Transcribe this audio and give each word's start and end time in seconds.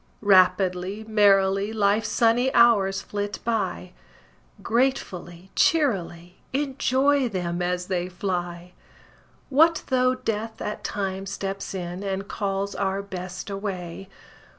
Rapidly, 0.23 1.03
merrily, 1.07 1.71
Life's 1.71 2.09
sunny 2.09 2.51
hours 2.55 3.03
flit 3.03 3.37
by, 3.45 3.91
Gratefully, 4.63 5.51
cheerily 5.55 6.37
Enjoy 6.53 7.29
them 7.29 7.61
as 7.61 7.85
they 7.85 8.09
fly! 8.09 8.71
What 9.49 9.83
though 9.89 10.15
Death 10.15 10.59
at 10.59 10.83
times 10.83 11.29
steps 11.29 11.75
in, 11.75 12.01
And 12.01 12.27
calls 12.27 12.73
our 12.73 13.03
Best 13.03 13.51
away? 13.51 14.09